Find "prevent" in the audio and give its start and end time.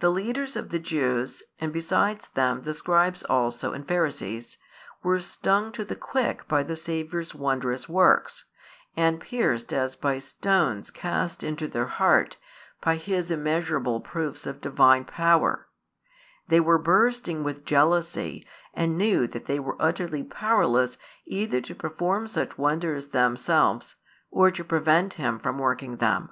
24.62-25.14